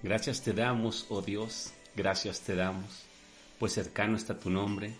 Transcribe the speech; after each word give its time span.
Gracias 0.00 0.42
te 0.42 0.52
damos, 0.52 1.06
oh 1.08 1.22
Dios, 1.22 1.72
gracias 1.96 2.42
te 2.42 2.54
damos, 2.54 3.02
pues 3.58 3.72
cercano 3.72 4.16
está 4.16 4.38
tu 4.38 4.48
nombre, 4.48 4.94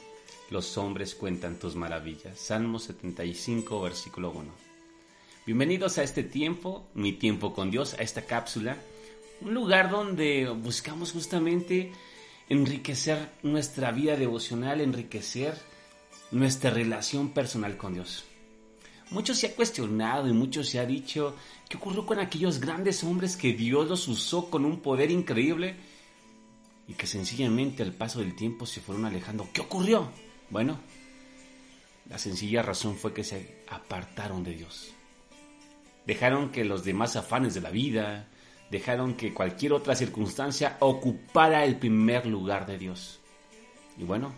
los 0.51 0.77
hombres 0.77 1.15
cuentan 1.15 1.57
tus 1.57 1.77
maravillas. 1.77 2.37
Salmo 2.37 2.81
75, 2.81 3.81
versículo 3.81 4.33
1. 4.33 4.51
Bienvenidos 5.47 5.99
a 5.99 6.03
este 6.03 6.25
tiempo, 6.25 6.85
mi 6.95 7.13
tiempo 7.13 7.55
con 7.55 7.71
Dios, 7.71 7.95
a 7.95 8.03
esta 8.03 8.23
cápsula, 8.23 8.77
un 9.41 9.55
lugar 9.55 9.89
donde 9.89 10.49
buscamos 10.49 11.13
justamente 11.13 11.93
enriquecer 12.49 13.31
nuestra 13.45 13.93
vida 13.93 14.17
devocional, 14.17 14.81
enriquecer 14.81 15.55
nuestra 16.33 16.71
relación 16.71 17.31
personal 17.31 17.77
con 17.77 17.95
Dios. 17.95 18.25
Mucho 19.11 19.35
se 19.35 19.47
ha 19.47 19.55
cuestionado 19.55 20.29
y 20.29 20.33
mucho 20.33 20.63
se 20.63 20.79
ha 20.79 20.85
dicho 20.85 21.35
qué 21.69 21.79
ocurrió 21.79 22.05
con 22.05 22.19
aquellos 22.19 22.61
grandes 22.61 23.03
hombres 23.05 23.37
que 23.37 23.55
Dios 23.55 23.89
los 23.89 24.07
usó 24.09 24.51
con 24.51 24.65
un 24.67 24.81
poder 24.81 25.11
increíble 25.11 25.77
y 26.87 26.93
que 26.93 27.07
sencillamente 27.07 27.83
al 27.83 27.93
paso 27.93 28.21
del 28.21 28.37
tiempo 28.37 28.67
se 28.67 28.81
fueron 28.81 29.07
alejando. 29.07 29.49
¿Qué 29.53 29.63
ocurrió? 29.63 30.11
Bueno, 30.51 30.79
la 32.09 32.19
sencilla 32.19 32.63
razón 32.63 32.97
fue 32.97 33.15
que 33.15 33.25
se 33.25 33.63
apartaron 33.69 34.45
de 34.45 34.55
Dios. 34.55 34.93
Dejaron 36.07 36.51
que 36.51 36.65
los 36.65 36.85
demás 36.85 37.17
afanes 37.17 37.55
de 37.55 37.61
la 37.63 37.71
vida, 37.71 38.29
dejaron 38.71 39.15
que 39.15 39.33
cualquier 39.33 39.73
otra 39.73 39.95
circunstancia 39.95 40.77
ocupara 40.81 41.65
el 41.65 41.77
primer 41.77 42.27
lugar 42.27 42.67
de 42.67 42.79
Dios. 42.79 43.21
Y 43.99 44.05
bueno, 44.05 44.33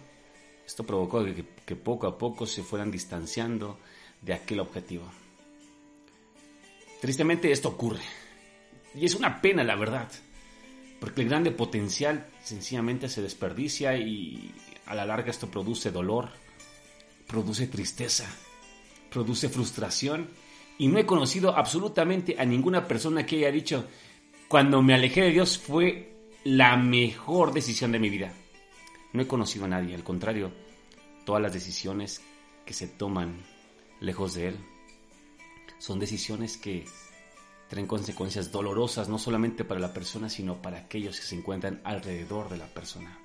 esto 0.66 0.84
provocó 0.84 1.24
que, 1.24 1.44
que 1.64 1.76
poco 1.76 2.06
a 2.06 2.18
poco 2.18 2.46
se 2.46 2.62
fueran 2.62 2.90
distanciando 2.90 3.78
de 4.22 4.34
aquel 4.34 4.60
objetivo. 4.60 5.04
Tristemente 7.00 7.50
esto 7.50 7.68
ocurre. 7.68 8.02
Y 8.94 9.04
es 9.06 9.14
una 9.14 9.40
pena, 9.40 9.64
la 9.64 9.76
verdad. 9.76 10.10
Porque 11.00 11.22
el 11.22 11.28
grande 11.28 11.50
potencial 11.50 12.26
sencillamente 12.42 13.08
se 13.08 13.22
desperdicia 13.22 13.96
y 13.96 14.54
a 14.86 14.94
la 14.94 15.06
larga 15.06 15.30
esto 15.30 15.50
produce 15.50 15.90
dolor, 15.90 16.28
produce 17.26 17.66
tristeza, 17.68 18.26
produce 19.10 19.48
frustración. 19.48 20.28
Y 20.76 20.88
no 20.88 20.98
he 20.98 21.06
conocido 21.06 21.56
absolutamente 21.56 22.36
a 22.38 22.44
ninguna 22.44 22.86
persona 22.86 23.24
que 23.24 23.36
haya 23.36 23.52
dicho, 23.52 23.86
cuando 24.48 24.82
me 24.82 24.94
alejé 24.94 25.22
de 25.22 25.30
Dios 25.30 25.58
fue 25.58 26.14
la 26.44 26.76
mejor 26.76 27.52
decisión 27.52 27.92
de 27.92 27.98
mi 27.98 28.10
vida. 28.10 28.32
No 29.12 29.22
he 29.22 29.26
conocido 29.26 29.64
a 29.64 29.68
nadie, 29.68 29.94
al 29.94 30.04
contrario, 30.04 30.52
todas 31.24 31.42
las 31.42 31.52
decisiones 31.52 32.22
que 32.64 32.72
se 32.74 32.88
toman 32.88 33.42
lejos 34.00 34.34
de 34.34 34.48
Él. 34.48 34.56
Son 35.78 35.98
decisiones 35.98 36.56
que 36.56 36.84
traen 37.68 37.86
consecuencias 37.86 38.50
dolorosas 38.50 39.08
no 39.08 39.18
solamente 39.18 39.64
para 39.64 39.80
la 39.80 39.92
persona, 39.92 40.28
sino 40.28 40.60
para 40.60 40.78
aquellos 40.78 41.20
que 41.20 41.26
se 41.26 41.36
encuentran 41.36 41.80
alrededor 41.84 42.48
de 42.48 42.58
la 42.58 42.66
persona. 42.66 43.18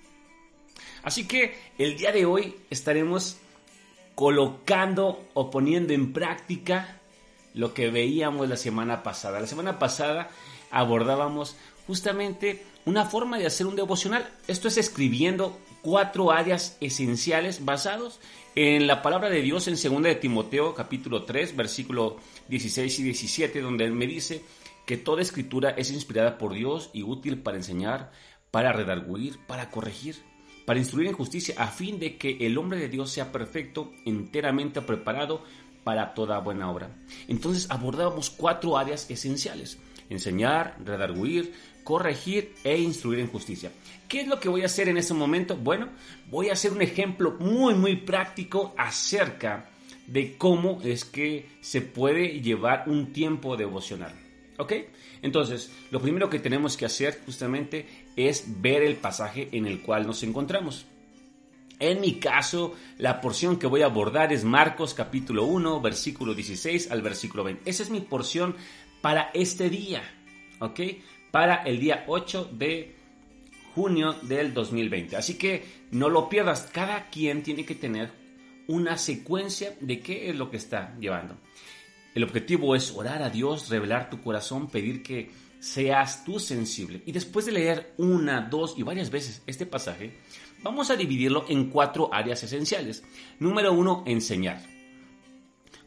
Así 1.04 1.28
que 1.28 1.58
el 1.78 1.98
día 1.98 2.12
de 2.12 2.26
hoy 2.26 2.56
estaremos 2.70 3.38
colocando 4.14 5.28
o 5.34 5.50
poniendo 5.52 5.94
en 5.94 6.14
práctica 6.14 7.00
lo 7.54 7.74
que 7.74 7.90
veíamos 7.90 8.48
la 8.50 8.58
semana 8.58 9.04
pasada. 9.04 9.40
La 9.40 9.48
semana 9.48 9.80
pasada 9.80 10.30
abordábamos 10.72 11.56
justamente 11.88 12.64
una 12.86 13.06
forma 13.06 13.38
de 13.38 13.48
hacer 13.48 13.68
un 13.68 13.76
devocional. 13.76 14.30
Esto 14.48 14.68
es 14.68 14.78
escribiendo 14.78 15.60
cuatro 15.82 16.32
áreas 16.32 16.78
esenciales 16.82 17.64
basados 17.64 18.20
en 18.56 18.88
la 18.88 19.02
palabra 19.02 19.30
de 19.30 19.42
Dios 19.42 19.68
en 19.68 19.76
2 19.76 20.04
de 20.04 20.16
Timoteo 20.16 20.74
capítulo 20.74 21.24
3 21.24 21.56
versículo 21.56 22.18
16 22.48 23.00
y 23.00 23.04
17 23.04 23.62
donde 23.62 23.86
él 23.86 23.92
me 23.92 24.08
dice 24.08 24.44
que 24.86 24.98
toda 24.98 25.22
escritura 25.22 25.72
es 25.72 25.92
inspirada 25.92 26.38
por 26.38 26.54
Dios 26.54 26.90
y 26.94 27.04
útil 27.04 27.40
para 27.40 27.58
enseñar, 27.58 28.12
para 28.52 28.72
redarguir, 28.72 29.40
para 29.46 29.70
corregir, 29.70 30.16
para 30.66 30.80
instruir 30.80 31.08
en 31.08 31.16
justicia 31.16 31.56
a 31.58 31.68
fin 31.68 32.00
de 32.00 32.18
que 32.18 32.38
el 32.46 32.58
hombre 32.58 32.80
de 32.80 32.90
Dios 32.90 33.12
sea 33.12 33.32
perfecto, 33.32 33.92
enteramente 34.06 34.82
preparado 34.82 35.44
para 35.84 36.14
toda 36.14 36.40
buena 36.40 36.72
obra. 36.72 36.96
Entonces 37.28 37.70
abordábamos 37.70 38.30
cuatro 38.30 38.78
áreas 38.78 39.10
esenciales 39.10 39.80
enseñar, 40.10 40.78
redarguir, 40.84 41.54
corregir 41.86 42.56
e 42.64 42.78
instruir 42.78 43.20
en 43.20 43.28
justicia. 43.28 43.72
¿Qué 44.10 44.22
es 44.22 44.28
lo 44.28 44.40
que 44.40 44.50
voy 44.50 44.64
a 44.64 44.66
hacer 44.66 44.90
en 44.90 44.98
este 44.98 45.14
momento? 45.14 45.56
Bueno, 45.56 45.90
voy 46.30 46.50
a 46.50 46.54
hacer 46.54 46.74
un 46.74 46.82
ejemplo 46.82 47.38
muy 47.40 47.76
muy 47.76 47.96
práctico 47.96 48.74
acerca 48.78 49.70
de 50.08 50.36
cómo 50.36 50.82
es 50.84 51.06
que 51.06 51.48
se 51.62 51.82
puede 51.82 52.42
llevar 52.42 52.86
un 52.88 53.14
tiempo 53.14 53.56
devocional. 53.56 54.14
¿Ok? 54.58 54.74
Entonces, 55.22 55.72
lo 55.92 56.02
primero 56.02 56.30
que 56.30 56.40
tenemos 56.40 56.76
que 56.76 56.86
hacer 56.86 57.22
justamente 57.26 57.86
es 58.16 58.62
ver 58.62 58.84
el 58.84 58.96
pasaje 58.96 59.50
en 59.52 59.68
el 59.68 59.82
cual 59.82 60.08
nos 60.08 60.24
encontramos. 60.24 60.88
En 61.80 62.00
mi 62.00 62.16
caso, 62.16 62.74
la 62.98 63.22
porción 63.22 63.60
que 63.60 63.68
voy 63.68 63.82
a 63.82 63.88
abordar 63.88 64.34
es 64.34 64.44
Marcos 64.44 64.94
capítulo 64.94 65.46
1, 65.46 65.82
versículo 65.82 66.34
16 66.34 66.90
al 66.90 67.02
versículo 67.02 67.44
20. 67.44 67.70
Esa 67.70 67.84
es 67.84 67.90
mi 67.90 68.00
porción 68.00 68.56
para 69.02 69.30
este 69.34 69.70
día, 69.70 70.02
¿ok? 70.62 70.80
Para 71.36 71.64
el 71.64 71.82
día 71.82 72.06
8 72.08 72.52
de 72.54 72.96
junio 73.74 74.14
del 74.22 74.54
2020. 74.54 75.18
Así 75.18 75.38
que 75.38 75.66
no 75.92 76.08
lo 76.08 76.30
pierdas, 76.30 76.70
cada 76.72 77.10
quien 77.10 77.44
tiene 77.44 77.66
que 77.66 77.76
tener 77.76 78.10
una 78.70 78.98
secuencia 78.98 79.76
de 79.82 80.00
qué 80.00 80.30
es 80.30 80.38
lo 80.38 80.50
que 80.50 80.56
está 80.56 80.96
llevando. 80.98 81.36
El 82.14 82.24
objetivo 82.24 82.74
es 82.74 82.90
orar 82.90 83.22
a 83.22 83.30
Dios, 83.30 83.68
revelar 83.68 84.10
tu 84.10 84.22
corazón, 84.22 84.70
pedir 84.70 85.04
que 85.04 85.30
seas 85.60 86.24
tú 86.24 86.40
sensible. 86.40 87.02
Y 87.06 87.12
después 87.12 87.46
de 87.46 87.52
leer 87.52 87.94
una, 87.98 88.40
dos 88.40 88.76
y 88.78 88.84
varias 88.84 89.12
veces 89.12 89.44
este 89.46 89.66
pasaje, 89.66 90.18
vamos 90.64 90.90
a 90.90 90.96
dividirlo 90.96 91.48
en 91.50 91.70
cuatro 91.70 92.14
áreas 92.14 92.44
esenciales. 92.44 93.04
Número 93.40 93.74
uno, 93.74 94.06
enseñar. 94.08 94.62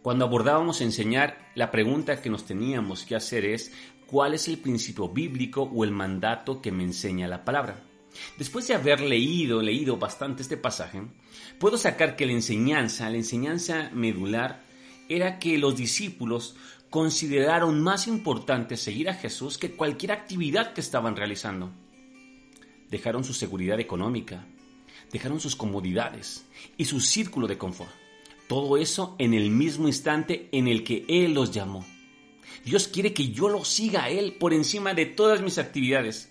Cuando 0.02 0.26
abordábamos 0.26 0.80
enseñar, 0.80 1.50
la 1.54 1.70
pregunta 1.70 2.20
que 2.22 2.30
nos 2.30 2.44
teníamos 2.44 3.04
que 3.04 3.16
hacer 3.16 3.44
es, 3.44 3.72
¿cuál 4.08 4.34
es 4.34 4.48
el 4.48 4.58
principio 4.58 5.08
bíblico 5.08 5.62
o 5.62 5.84
el 5.84 5.92
mandato 5.92 6.60
que 6.60 6.72
me 6.72 6.82
enseña 6.82 7.28
la 7.28 7.44
palabra? 7.44 7.84
Después 8.36 8.66
de 8.66 8.74
haber 8.74 9.00
leído, 9.00 9.62
leído 9.62 9.96
bastante 9.96 10.42
este 10.42 10.56
pasaje, 10.56 11.02
puedo 11.60 11.78
sacar 11.78 12.16
que 12.16 12.26
la 12.26 12.32
enseñanza, 12.32 13.08
la 13.08 13.18
enseñanza 13.18 13.90
medular, 13.92 14.64
era 15.08 15.38
que 15.38 15.56
los 15.58 15.76
discípulos 15.76 16.56
consideraron 16.90 17.80
más 17.80 18.08
importante 18.08 18.76
seguir 18.76 19.08
a 19.08 19.14
Jesús 19.14 19.58
que 19.58 19.76
cualquier 19.76 20.12
actividad 20.12 20.72
que 20.72 20.80
estaban 20.80 21.14
realizando. 21.14 21.70
Dejaron 22.90 23.22
su 23.22 23.34
seguridad 23.34 23.78
económica, 23.78 24.44
dejaron 25.12 25.38
sus 25.38 25.54
comodidades 25.54 26.44
y 26.76 26.86
su 26.86 27.00
círculo 27.00 27.46
de 27.46 27.56
confort 27.56 27.92
todo 28.48 28.78
eso 28.78 29.14
en 29.18 29.34
el 29.34 29.50
mismo 29.50 29.86
instante 29.86 30.48
en 30.52 30.68
el 30.68 30.82
que 30.82 31.04
Él 31.06 31.34
los 31.34 31.52
llamó. 31.52 31.84
Dios 32.64 32.88
quiere 32.88 33.12
que 33.12 33.28
yo 33.28 33.48
lo 33.48 33.64
siga 33.64 34.04
a 34.04 34.10
Él 34.10 34.34
por 34.38 34.52
encima 34.52 34.94
de 34.94 35.06
todas 35.06 35.40
mis 35.40 35.58
actividades. 35.58 36.30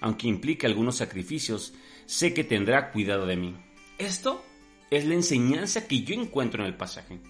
Aunque 0.00 0.28
implique 0.28 0.66
algunos 0.66 0.96
sacrificios, 0.96 1.74
sé 2.06 2.34
que 2.34 2.44
tendrá 2.44 2.90
cuidado 2.90 3.26
de 3.26 3.36
mí. 3.36 3.54
Esto 3.98 4.44
es 4.90 5.04
la 5.04 5.14
enseñanza 5.14 5.86
que 5.86 6.02
yo 6.02 6.14
encuentro 6.14 6.62
en 6.62 6.68
el 6.68 6.76
pasaje. 6.76 7.20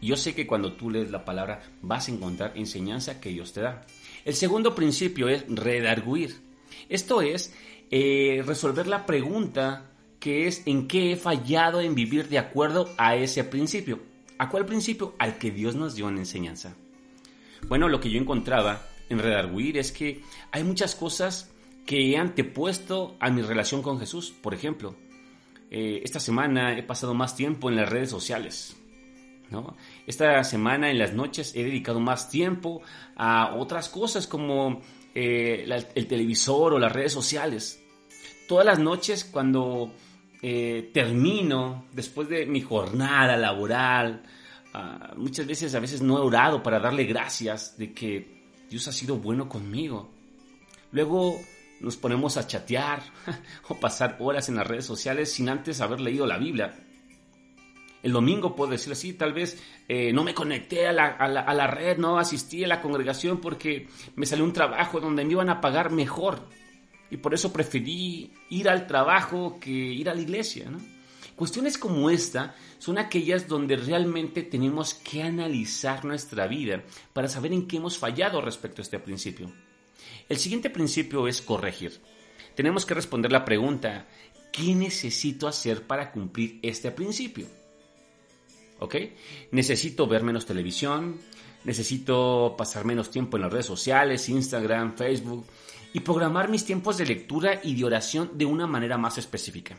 Yo 0.00 0.16
sé 0.16 0.34
que 0.34 0.46
cuando 0.46 0.74
tú 0.74 0.90
lees 0.90 1.10
la 1.10 1.24
palabra 1.24 1.62
vas 1.80 2.08
a 2.08 2.12
encontrar 2.12 2.52
enseñanza 2.56 3.20
que 3.20 3.30
Dios 3.30 3.52
te 3.52 3.62
da. 3.62 3.86
El 4.24 4.34
segundo 4.34 4.74
principio 4.74 5.28
es 5.28 5.44
redarguir. 5.48 6.42
Esto 6.88 7.22
es 7.22 7.54
eh, 7.90 8.42
resolver 8.46 8.86
la 8.86 9.06
pregunta 9.06 9.90
que 10.20 10.46
es 10.46 10.62
en 10.66 10.88
qué 10.88 11.12
he 11.12 11.16
fallado 11.16 11.80
en 11.80 11.94
vivir 11.94 12.28
de 12.28 12.38
acuerdo 12.38 12.90
a 12.96 13.16
ese 13.16 13.44
principio. 13.44 14.00
¿A 14.38 14.48
cuál 14.48 14.66
principio? 14.66 15.14
Al 15.18 15.38
que 15.38 15.50
Dios 15.50 15.74
nos 15.74 15.94
dio 15.94 16.08
en 16.08 16.18
enseñanza. 16.18 16.74
Bueno, 17.68 17.88
lo 17.88 18.00
que 18.00 18.10
yo 18.10 18.20
encontraba 18.20 18.82
en 19.08 19.18
Redarguir 19.18 19.78
es 19.78 19.92
que 19.92 20.22
hay 20.52 20.64
muchas 20.64 20.94
cosas 20.94 21.50
que 21.86 22.10
he 22.10 22.16
antepuesto 22.16 23.16
a 23.20 23.30
mi 23.30 23.42
relación 23.42 23.82
con 23.82 23.98
Jesús. 23.98 24.32
Por 24.42 24.54
ejemplo, 24.54 24.96
eh, 25.70 26.02
esta 26.04 26.20
semana 26.20 26.76
he 26.76 26.82
pasado 26.82 27.14
más 27.14 27.36
tiempo 27.36 27.68
en 27.68 27.76
las 27.76 27.88
redes 27.88 28.10
sociales. 28.10 28.76
¿no? 29.50 29.76
Esta 30.06 30.42
semana 30.44 30.90
en 30.90 30.98
las 30.98 31.14
noches 31.14 31.54
he 31.54 31.64
dedicado 31.64 32.00
más 32.00 32.30
tiempo 32.30 32.82
a 33.16 33.54
otras 33.54 33.88
cosas 33.88 34.26
como 34.26 34.82
eh, 35.14 35.66
el 35.94 36.06
televisor 36.06 36.74
o 36.74 36.78
las 36.78 36.92
redes 36.92 37.12
sociales. 37.12 37.82
Todas 38.48 38.66
las 38.66 38.78
noches 38.78 39.24
cuando 39.24 39.92
eh, 40.42 40.90
termino 40.92 41.86
después 41.92 42.28
de 42.28 42.46
mi 42.46 42.60
jornada 42.60 43.36
laboral, 43.36 44.22
ah, 44.74 45.14
muchas 45.16 45.46
veces 45.46 45.74
a 45.74 45.80
veces 45.80 46.02
no 46.02 46.18
he 46.18 46.20
orado 46.20 46.62
para 46.62 46.78
darle 46.78 47.04
gracias 47.04 47.78
de 47.78 47.92
que 47.92 48.44
Dios 48.68 48.86
ha 48.88 48.92
sido 48.92 49.16
bueno 49.16 49.48
conmigo. 49.48 50.10
Luego 50.92 51.40
nos 51.80 51.96
ponemos 51.96 52.36
a 52.36 52.46
chatear 52.46 53.02
o 53.68 53.76
pasar 53.76 54.16
horas 54.20 54.48
en 54.48 54.56
las 54.56 54.66
redes 54.66 54.84
sociales 54.84 55.32
sin 55.32 55.48
antes 55.48 55.80
haber 55.80 56.00
leído 56.00 56.26
la 56.26 56.38
Biblia. 56.38 56.74
El 58.02 58.12
domingo 58.12 58.54
puedo 58.54 58.72
decir 58.72 58.92
así, 58.92 59.14
tal 59.14 59.32
vez 59.32 59.62
eh, 59.88 60.12
no 60.12 60.24
me 60.24 60.34
conecté 60.34 60.86
a 60.86 60.92
la, 60.92 61.06
a, 61.06 61.26
la, 61.26 61.40
a 61.40 61.54
la 61.54 61.66
red, 61.66 61.96
no 61.96 62.18
asistí 62.18 62.62
a 62.62 62.68
la 62.68 62.82
congregación 62.82 63.40
porque 63.40 63.88
me 64.14 64.26
salió 64.26 64.44
un 64.44 64.52
trabajo 64.52 65.00
donde 65.00 65.24
me 65.24 65.32
iban 65.32 65.48
a 65.48 65.60
pagar 65.60 65.90
mejor. 65.90 66.46
Y 67.10 67.16
por 67.16 67.32
eso 67.32 67.52
preferí 67.52 68.32
ir 68.50 68.68
al 68.68 68.86
trabajo 68.86 69.58
que 69.58 69.70
ir 69.70 70.10
a 70.10 70.14
la 70.14 70.20
iglesia. 70.20 70.68
¿no? 70.68 70.78
Cuestiones 71.36 71.78
como 71.78 72.10
esta 72.10 72.54
son 72.78 72.98
aquellas 72.98 73.48
donde 73.48 73.76
realmente 73.76 74.42
tenemos 74.42 74.94
que 74.94 75.22
analizar 75.22 76.04
nuestra 76.04 76.46
vida 76.46 76.84
para 77.12 77.28
saber 77.28 77.52
en 77.52 77.66
qué 77.66 77.78
hemos 77.78 77.98
fallado 77.98 78.40
respecto 78.40 78.80
a 78.80 78.84
este 78.84 79.00
principio. 79.00 79.50
El 80.28 80.38
siguiente 80.38 80.70
principio 80.70 81.26
es 81.26 81.42
corregir. 81.42 82.00
Tenemos 82.54 82.86
que 82.86 82.94
responder 82.94 83.32
la 83.32 83.44
pregunta, 83.44 84.06
¿qué 84.52 84.74
necesito 84.74 85.48
hacer 85.48 85.82
para 85.82 86.12
cumplir 86.12 86.60
este 86.62 86.92
principio? 86.92 87.46
¿Ok? 88.78 88.94
Necesito 89.50 90.06
ver 90.06 90.22
menos 90.22 90.46
televisión, 90.46 91.18
necesito 91.64 92.54
pasar 92.56 92.84
menos 92.84 93.10
tiempo 93.10 93.36
en 93.36 93.42
las 93.42 93.52
redes 93.52 93.66
sociales, 93.66 94.28
Instagram, 94.28 94.96
Facebook, 94.96 95.46
y 95.92 96.00
programar 96.00 96.48
mis 96.48 96.64
tiempos 96.64 96.98
de 96.98 97.06
lectura 97.06 97.60
y 97.62 97.74
de 97.74 97.84
oración 97.84 98.30
de 98.34 98.44
una 98.44 98.68
manera 98.68 98.98
más 98.98 99.18
específica. 99.18 99.76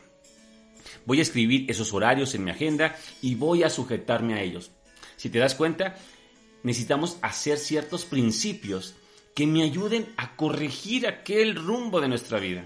Voy 1.06 1.20
a 1.20 1.22
escribir 1.22 1.70
esos 1.70 1.94
horarios 1.94 2.34
en 2.34 2.44
mi 2.44 2.50
agenda 2.50 2.96
y 3.22 3.36
voy 3.36 3.62
a 3.62 3.70
sujetarme 3.70 4.34
a 4.34 4.42
ellos. 4.42 4.72
Si 5.16 5.30
te 5.30 5.38
das 5.38 5.54
cuenta, 5.54 5.96
necesitamos 6.62 7.16
hacer 7.22 7.58
ciertos 7.58 8.04
principios 8.04 8.96
que 9.34 9.46
me 9.46 9.62
ayuden 9.62 10.06
a 10.16 10.34
corregir 10.34 11.06
aquel 11.06 11.54
rumbo 11.54 12.00
de 12.00 12.08
nuestra 12.08 12.40
vida. 12.40 12.64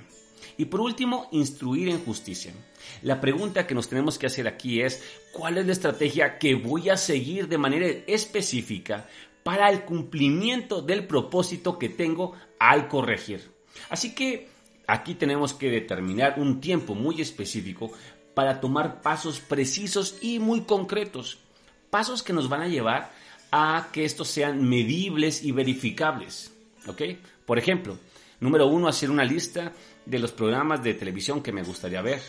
Y 0.57 0.67
por 0.67 0.81
último, 0.81 1.29
instruir 1.33 1.89
en 1.89 2.03
justicia. 2.05 2.53
La 3.03 3.21
pregunta 3.21 3.67
que 3.67 3.75
nos 3.75 3.89
tenemos 3.89 4.19
que 4.19 4.27
hacer 4.27 4.49
aquí 4.49 4.81
es, 4.81 5.03
¿cuál 5.33 5.59
es 5.59 5.67
la 5.67 5.73
estrategia 5.73 6.39
que 6.39 6.55
voy 6.55 6.89
a 6.89 6.97
seguir 6.97 7.49
de 7.49 7.59
manera 7.59 7.87
específica 8.07 9.09
para 9.43 9.71
el 9.71 9.85
cumplimiento 9.85 10.81
del 10.81 11.07
propósito 11.07 11.79
que 11.79 11.89
tengo 11.89 12.35
al 12.59 12.89
corregir? 12.89 13.51
Así 13.89 14.15
que 14.15 14.49
aquí 14.87 15.15
tenemos 15.15 15.55
que 15.55 15.71
determinar 15.71 16.35
un 16.39 16.61
tiempo 16.61 16.95
muy 16.95 17.21
específico 17.21 17.93
para 18.35 18.61
tomar 18.61 19.03
pasos 19.03 19.41
precisos 19.41 20.17
y 20.21 20.39
muy 20.39 20.63
concretos. 20.63 21.39
Pasos 21.91 22.23
que 22.23 22.33
nos 22.33 22.49
van 22.49 22.63
a 22.63 22.69
llevar 22.69 23.13
a 23.51 23.89
que 23.93 24.05
estos 24.05 24.29
sean 24.29 24.69
medibles 24.69 25.43
y 25.43 25.53
verificables. 25.53 26.53
¿Ok? 26.87 27.03
Por 27.45 27.59
ejemplo, 27.59 27.99
número 28.39 28.67
uno, 28.67 28.89
hacer 28.89 29.11
una 29.11 29.25
lista 29.25 29.73
de 30.07 30.19
los 30.19 30.33
programas 30.33 30.83
de 30.83 30.95
televisión 30.95 31.43
que 31.43 31.53
me 31.53 31.63
gustaría 31.63 32.03
ver. 32.03 32.23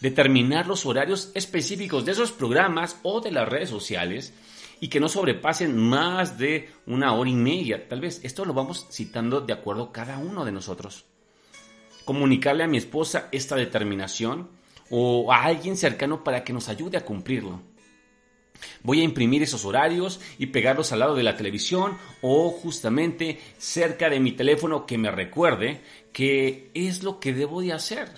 Determinar 0.00 0.66
los 0.66 0.86
horarios 0.86 1.30
específicos 1.34 2.04
de 2.04 2.12
esos 2.12 2.32
programas 2.32 2.98
o 3.02 3.20
de 3.20 3.32
las 3.32 3.48
redes 3.48 3.70
sociales 3.70 4.32
y 4.80 4.88
que 4.88 5.00
no 5.00 5.08
sobrepasen 5.08 5.76
más 5.76 6.38
de 6.38 6.70
una 6.86 7.14
hora 7.14 7.30
y 7.30 7.34
media. 7.34 7.88
Tal 7.88 8.00
vez 8.00 8.20
esto 8.22 8.44
lo 8.44 8.54
vamos 8.54 8.86
citando 8.90 9.40
de 9.40 9.52
acuerdo 9.52 9.90
cada 9.90 10.18
uno 10.18 10.44
de 10.44 10.52
nosotros. 10.52 11.04
Comunicarle 12.04 12.64
a 12.64 12.68
mi 12.68 12.78
esposa 12.78 13.28
esta 13.32 13.56
determinación 13.56 14.48
o 14.90 15.32
a 15.32 15.44
alguien 15.44 15.76
cercano 15.76 16.24
para 16.24 16.44
que 16.44 16.52
nos 16.52 16.68
ayude 16.68 16.96
a 16.96 17.04
cumplirlo. 17.04 17.60
Voy 18.82 19.00
a 19.00 19.04
imprimir 19.04 19.42
esos 19.42 19.64
horarios 19.64 20.20
y 20.38 20.46
pegarlos 20.46 20.92
al 20.92 21.00
lado 21.00 21.14
de 21.14 21.22
la 21.22 21.36
televisión 21.36 21.96
o 22.22 22.50
justamente 22.50 23.38
cerca 23.56 24.10
de 24.10 24.20
mi 24.20 24.32
teléfono 24.32 24.86
que 24.86 24.98
me 24.98 25.10
recuerde 25.10 25.80
que 26.12 26.70
es 26.74 27.02
lo 27.02 27.20
que 27.20 27.32
debo 27.32 27.60
de 27.60 27.72
hacer. 27.72 28.08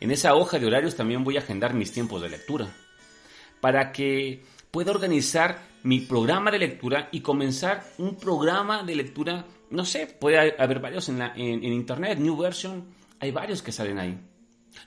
En 0.00 0.10
esa 0.10 0.34
hoja 0.34 0.58
de 0.58 0.66
horarios 0.66 0.96
también 0.96 1.24
voy 1.24 1.36
a 1.36 1.40
agendar 1.40 1.74
mis 1.74 1.92
tiempos 1.92 2.22
de 2.22 2.30
lectura 2.30 2.74
para 3.60 3.92
que 3.92 4.42
pueda 4.70 4.90
organizar 4.90 5.60
mi 5.84 6.00
programa 6.00 6.50
de 6.50 6.58
lectura 6.58 7.08
y 7.12 7.20
comenzar 7.20 7.84
un 7.98 8.16
programa 8.16 8.82
de 8.82 8.96
lectura, 8.96 9.46
no 9.70 9.84
sé, 9.84 10.06
puede 10.06 10.54
haber 10.58 10.80
varios 10.80 11.08
en, 11.08 11.18
la, 11.18 11.32
en, 11.36 11.62
internet, 11.64 12.18
New 12.18 12.36
Version, 12.36 12.86
hay 13.20 13.30
varios 13.30 13.62
que 13.62 13.70
salen 13.70 13.98
ahí. 13.98 14.18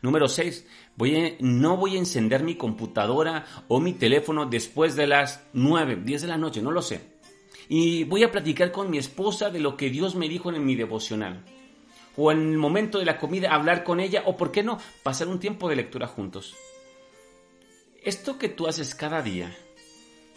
Número 0.02 0.28
6. 0.28 0.66
Voy 0.96 1.38
no 1.40 1.78
voy 1.78 1.96
a 1.96 2.00
encender 2.00 2.44
mi 2.44 2.56
computadora 2.56 3.46
o 3.68 3.80
mi 3.80 3.94
teléfono 3.94 4.46
después 4.46 4.96
de 4.96 5.08
las 5.08 5.46
9, 5.54 6.02
10 6.04 6.22
de 6.22 6.28
la 6.28 6.38
noche, 6.38 6.62
no 6.62 6.72
lo 6.72 6.82
sé. 6.82 7.16
Y 7.68 8.04
voy 8.04 8.24
a 8.24 8.32
platicar 8.32 8.72
con 8.72 8.90
mi 8.90 8.98
esposa 8.98 9.50
de 9.50 9.60
lo 9.60 9.76
que 9.76 9.90
Dios 9.90 10.16
me 10.16 10.30
dijo 10.30 10.52
en 10.52 10.66
mi 10.66 10.76
devocional. 10.76 11.44
O 12.18 12.32
en 12.32 12.52
el 12.52 12.58
momento 12.58 13.00
de 13.00 13.06
la 13.06 13.18
comida 13.18 13.54
hablar 13.54 13.84
con 13.84 14.00
ella 14.00 14.24
o, 14.26 14.38
¿por 14.38 14.52
qué 14.52 14.64
no?, 14.64 14.78
pasar 15.04 15.28
un 15.28 15.40
tiempo 15.40 15.68
de 15.68 15.76
lectura 15.76 16.08
juntos. 16.08 16.56
Esto 18.04 18.38
que 18.38 18.50
tú 18.50 18.68
haces 18.68 18.94
cada 18.94 19.22
día 19.22 19.56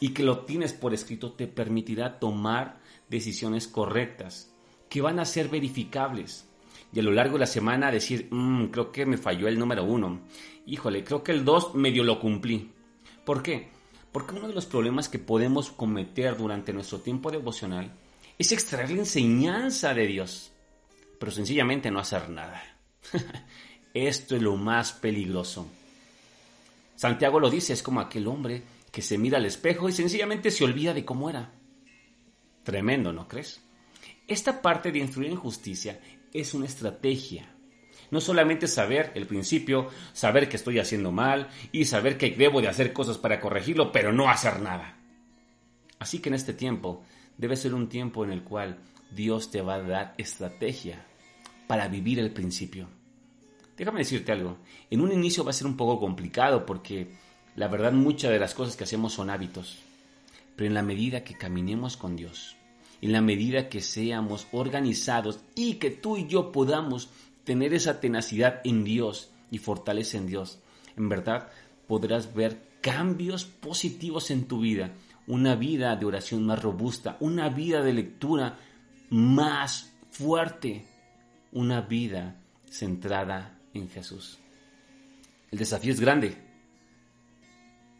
y 0.00 0.10
que 0.10 0.22
lo 0.22 0.40
tienes 0.40 0.72
por 0.72 0.94
escrito 0.94 1.32
te 1.32 1.46
permitirá 1.46 2.18
tomar 2.18 2.80
decisiones 3.08 3.68
correctas 3.68 4.52
que 4.88 5.02
van 5.02 5.18
a 5.18 5.24
ser 5.24 5.48
verificables 5.48 6.47
y 6.92 7.00
a 7.00 7.02
lo 7.02 7.12
largo 7.12 7.34
de 7.34 7.40
la 7.40 7.46
semana 7.46 7.90
decir, 7.90 8.28
mmm, 8.30 8.66
creo 8.66 8.90
que 8.90 9.06
me 9.06 9.18
falló 9.18 9.48
el 9.48 9.58
número 9.58 9.84
uno. 9.84 10.20
Híjole, 10.66 11.04
creo 11.04 11.22
que 11.22 11.32
el 11.32 11.44
dos 11.44 11.74
medio 11.74 12.02
lo 12.02 12.18
cumplí. 12.18 12.72
¿Por 13.24 13.42
qué? 13.42 13.68
Porque 14.12 14.34
uno 14.34 14.48
de 14.48 14.54
los 14.54 14.66
problemas 14.66 15.08
que 15.08 15.18
podemos 15.18 15.70
cometer 15.70 16.36
durante 16.36 16.72
nuestro 16.72 17.00
tiempo 17.00 17.30
devocional 17.30 17.92
es 18.38 18.52
extraer 18.52 18.90
la 18.90 19.00
enseñanza 19.00 19.92
de 19.92 20.06
Dios, 20.06 20.52
pero 21.18 21.30
sencillamente 21.30 21.90
no 21.90 21.98
hacer 21.98 22.30
nada. 22.30 22.62
Esto 23.94 24.36
es 24.36 24.42
lo 24.42 24.56
más 24.56 24.92
peligroso. 24.92 25.68
Santiago 26.96 27.38
lo 27.38 27.50
dice, 27.50 27.74
es 27.74 27.82
como 27.82 28.00
aquel 28.00 28.26
hombre 28.26 28.62
que 28.90 29.02
se 29.02 29.18
mira 29.18 29.38
al 29.38 29.46
espejo 29.46 29.88
y 29.88 29.92
sencillamente 29.92 30.50
se 30.50 30.64
olvida 30.64 30.94
de 30.94 31.04
cómo 31.04 31.28
era. 31.28 31.52
Tremendo, 32.64 33.12
¿no 33.12 33.28
crees? 33.28 33.60
Esta 34.26 34.60
parte 34.60 34.90
de 34.90 34.98
instruir 34.98 35.30
en 35.30 35.36
justicia 35.36 36.00
es 36.32 36.54
una 36.54 36.66
estrategia. 36.66 37.54
No 38.10 38.20
solamente 38.20 38.66
saber 38.66 39.12
el 39.14 39.26
principio, 39.26 39.88
saber 40.12 40.48
que 40.48 40.56
estoy 40.56 40.78
haciendo 40.78 41.12
mal 41.12 41.48
y 41.72 41.84
saber 41.84 42.16
que 42.16 42.30
debo 42.30 42.62
de 42.62 42.68
hacer 42.68 42.92
cosas 42.92 43.18
para 43.18 43.40
corregirlo, 43.40 43.92
pero 43.92 44.12
no 44.12 44.30
hacer 44.30 44.60
nada. 44.60 44.96
Así 45.98 46.20
que 46.20 46.28
en 46.28 46.34
este 46.34 46.54
tiempo 46.54 47.02
debe 47.36 47.56
ser 47.56 47.74
un 47.74 47.88
tiempo 47.88 48.24
en 48.24 48.30
el 48.30 48.42
cual 48.42 48.78
Dios 49.10 49.50
te 49.50 49.62
va 49.62 49.74
a 49.74 49.82
dar 49.82 50.14
estrategia 50.16 51.04
para 51.66 51.88
vivir 51.88 52.18
el 52.18 52.32
principio. 52.32 52.88
Déjame 53.76 54.00
decirte 54.00 54.32
algo, 54.32 54.58
en 54.90 55.00
un 55.00 55.12
inicio 55.12 55.44
va 55.44 55.50
a 55.50 55.54
ser 55.54 55.66
un 55.66 55.76
poco 55.76 56.00
complicado 56.00 56.66
porque 56.66 57.08
la 57.54 57.68
verdad 57.68 57.92
muchas 57.92 58.32
de 58.32 58.38
las 58.38 58.54
cosas 58.54 58.76
que 58.76 58.84
hacemos 58.84 59.12
son 59.12 59.30
hábitos, 59.30 59.78
pero 60.56 60.66
en 60.66 60.74
la 60.74 60.82
medida 60.82 61.22
que 61.22 61.36
caminemos 61.36 61.96
con 61.96 62.16
Dios, 62.16 62.56
en 63.00 63.12
la 63.12 63.20
medida 63.20 63.68
que 63.68 63.80
seamos 63.80 64.48
organizados 64.52 65.40
y 65.54 65.74
que 65.74 65.90
tú 65.90 66.16
y 66.16 66.26
yo 66.26 66.52
podamos 66.52 67.10
tener 67.44 67.72
esa 67.72 68.00
tenacidad 68.00 68.60
en 68.64 68.84
Dios 68.84 69.30
y 69.50 69.58
fortaleza 69.58 70.18
en 70.18 70.26
Dios, 70.26 70.58
en 70.96 71.08
verdad 71.08 71.48
podrás 71.86 72.34
ver 72.34 72.60
cambios 72.80 73.44
positivos 73.44 74.30
en 74.30 74.46
tu 74.46 74.60
vida, 74.60 74.92
una 75.26 75.54
vida 75.54 75.96
de 75.96 76.06
oración 76.06 76.44
más 76.44 76.62
robusta, 76.62 77.16
una 77.20 77.48
vida 77.48 77.82
de 77.82 77.92
lectura 77.92 78.58
más 79.10 79.92
fuerte, 80.10 80.84
una 81.52 81.80
vida 81.80 82.36
centrada 82.68 83.58
en 83.72 83.88
Jesús. 83.88 84.38
El 85.50 85.58
desafío 85.58 85.92
es 85.92 86.00
grande, 86.00 86.36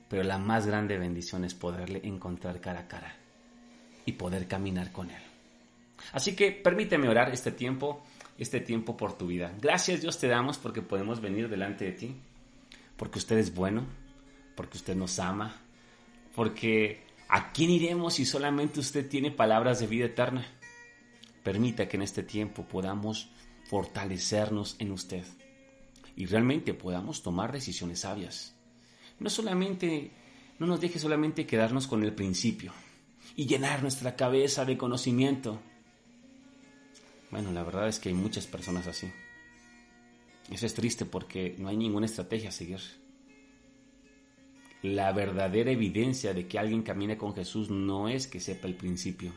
pero 0.09 0.23
la 0.23 0.39
más 0.39 0.67
grande 0.67 0.99
bendición 0.99 1.45
es 1.45 1.55
poderle 1.55 2.01
encontrar 2.05 2.61
cara 2.61 2.81
a 2.81 2.89
cara 2.89 3.28
y 4.09 4.13
poder 4.13 4.49
caminar 4.49 4.91
con 4.91 5.11
Él. 5.11 5.23
Así 6.13 6.35
que 6.35 6.51
permíteme 6.51 7.11
orar 7.11 7.31
este 7.31 7.53
tiempo, 7.53 8.03
este 8.39 8.61
tiempo 8.61 8.97
por 8.97 9.19
tu 9.19 9.27
vida. 9.27 9.53
Gracias 9.61 10.01
Dios 10.01 10.19
te 10.19 10.29
damos 10.29 10.57
porque 10.57 10.81
podemos 10.81 11.21
venir 11.21 11.51
delante 11.51 11.85
de 11.85 11.93
ti, 11.93 12.17
porque 12.97 13.19
usted 13.19 13.37
es 13.37 13.55
bueno, 13.55 13.85
porque 14.57 14.79
usted 14.79 14.97
nos 14.97 15.19
ama, 15.19 15.61
porque 16.35 17.03
¿a 17.29 17.53
quién 17.53 17.69
iremos 17.69 18.15
si 18.15 18.25
solamente 18.25 18.81
usted 18.81 19.07
tiene 19.07 19.31
palabras 19.31 19.79
de 19.79 19.87
vida 19.87 20.07
eterna? 20.07 20.47
Permita 21.43 21.87
que 21.87 21.99
en 21.99 22.03
este 22.03 22.23
tiempo 22.23 22.65
podamos 22.65 23.29
fortalecernos 23.69 24.77
en 24.79 24.91
usted 24.91 25.25
y 26.17 26.25
realmente 26.25 26.73
podamos 26.73 27.23
tomar 27.23 27.53
decisiones 27.53 28.01
sabias. 28.01 28.55
No 29.19 29.29
solamente, 29.29 30.13
no 30.59 30.67
nos 30.67 30.81
deje 30.81 30.99
solamente 30.99 31.47
quedarnos 31.47 31.87
con 31.87 32.03
el 32.03 32.15
principio, 32.15 32.73
y 33.39 33.47
llenar 33.47 33.83
nuestra 33.83 34.17
cabeza 34.17 34.65
de 34.65 34.77
conocimiento. 34.77 35.61
Bueno, 37.31 37.53
la 37.53 37.63
verdad 37.63 37.87
es 37.87 38.01
que 38.01 38.09
hay 38.09 38.15
muchas 38.17 38.49
personas 38.49 38.89
así. 38.89 39.13
Eso 40.51 40.67
es 40.67 40.75
triste 40.75 41.05
porque 41.05 41.55
no 41.57 41.69
hay 41.69 41.77
ninguna 41.77 42.07
estrategia 42.07 42.49
a 42.49 42.53
seguir. 42.53 42.81
La 44.83 45.13
verdadera 45.13 45.71
evidencia 45.71 46.35
de 46.35 46.49
que 46.49 46.59
alguien 46.59 46.83
camine 46.83 47.17
con 47.17 47.33
Jesús 47.33 47.71
no 47.71 48.09
es 48.09 48.27
que 48.27 48.41
sepa 48.41 48.67
el 48.67 48.75
principio, 48.75 49.33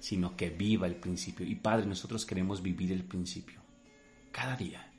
sino 0.00 0.34
que 0.34 0.48
viva 0.48 0.86
el 0.86 0.96
principio. 0.96 1.44
Y 1.44 1.56
Padre, 1.56 1.84
nosotros 1.84 2.24
queremos 2.24 2.62
vivir 2.62 2.90
el 2.92 3.04
principio 3.04 3.60
cada 4.32 4.56
día. 4.56 4.90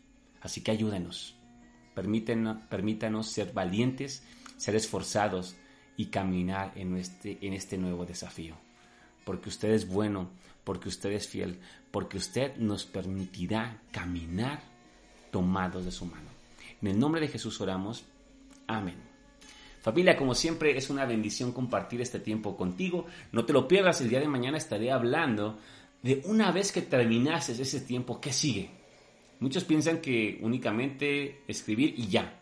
Así 0.41 0.61
que. 0.61 0.77
Permítanos, 1.95 2.59
permítanos 2.69 3.31
ser 3.31 3.51
valientes 3.51 4.21
ser 4.59 4.75
esforzados 4.75 5.55
y 5.99 6.05
caminar 6.05 6.71
en 6.75 6.95
este, 6.95 7.37
en 7.41 7.51
este 7.51 7.77
nuevo 7.77 8.05
desafío. 8.05 8.55
Porque 9.25 9.49
usted 9.49 9.71
es 9.71 9.85
bueno, 9.85 10.29
porque 10.63 10.87
usted 10.87 11.11
es 11.11 11.27
fiel, 11.27 11.59
porque 11.91 12.15
usted 12.15 12.55
nos 12.55 12.85
permitirá 12.85 13.81
caminar 13.91 14.63
tomados 15.29 15.83
de 15.83 15.91
su 15.91 16.05
mano. 16.05 16.29
En 16.81 16.87
el 16.87 16.97
nombre 16.97 17.19
de 17.19 17.27
Jesús 17.27 17.59
oramos. 17.59 18.05
Amén. 18.65 18.95
Familia, 19.81 20.15
como 20.15 20.33
siempre, 20.35 20.77
es 20.77 20.89
una 20.89 21.03
bendición 21.03 21.51
compartir 21.51 21.99
este 21.99 22.21
tiempo 22.21 22.55
contigo. 22.55 23.05
No 23.33 23.43
te 23.43 23.51
lo 23.51 23.67
pierdas, 23.67 23.99
el 23.99 24.07
día 24.07 24.21
de 24.21 24.29
mañana 24.29 24.57
estaré 24.57 24.93
hablando 24.93 25.59
de 26.01 26.21
una 26.23 26.53
vez 26.53 26.71
que 26.71 26.81
terminases 26.81 27.59
ese 27.59 27.81
tiempo, 27.81 28.21
¿qué 28.21 28.31
sigue? 28.31 28.69
Muchos 29.41 29.65
piensan 29.65 29.99
que 29.99 30.39
únicamente 30.43 31.41
escribir 31.45 31.93
y 31.97 32.07
ya. 32.07 32.38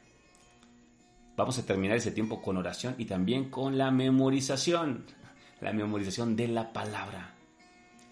Vamos 1.37 1.59
a 1.59 1.65
terminar 1.67 1.95
ese 1.95 2.09
tiempo 2.09 2.41
con 2.41 2.57
oración 2.57 2.95
y 2.97 3.05
también 3.05 3.51
con 3.51 3.77
la 3.77 3.91
memorización, 3.91 5.05
la 5.61 5.71
memorización 5.71 6.35
de 6.35 6.47
la 6.47 6.73
palabra. 6.73 7.35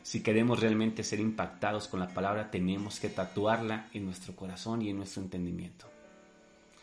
Si 0.03 0.22
queremos 0.22 0.60
realmente 0.60 1.03
ser 1.03 1.20
impactados 1.20 1.88
con 1.88 2.00
la 2.00 2.08
palabra, 2.08 2.51
tenemos 2.51 3.00
que 3.00 3.10
tatuarla 3.10 3.89
en 3.94 4.05
nuestro 4.05 4.36
corazón 4.36 4.84
y 4.84 4.91
en 4.91 4.98
nuestro 4.98 5.24
entendimiento. 5.24 5.88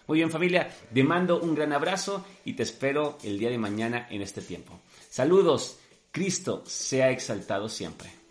Muy 0.09 0.19
bien 0.19 0.33
familia, 0.33 0.69
te 0.93 1.05
mando 1.05 1.41
un 1.41 1.55
gran 1.55 1.73
abrazo 1.73 2.27
y 2.45 2.55
te 2.55 2.65
espero 2.65 3.19
el 3.23 3.39
día 3.39 3.49
de 3.49 3.59
mañana 3.59 4.09
en 4.11 4.21
este 4.21 4.43
tiempo. 4.43 4.81
Saludos, 5.09 5.79
Cristo 6.11 6.65
sea 6.67 7.11
exaltado 7.11 7.69
siempre. 7.69 8.22